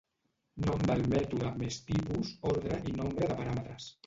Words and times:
Nom 0.67 0.85
del 0.91 1.03
mètode 1.11 1.51
més 1.59 1.77
tipus, 1.91 2.33
ordre 2.55 2.81
i 2.89 2.97
nombre 2.99 3.31
de 3.31 3.39
paràmetres. 3.45 3.93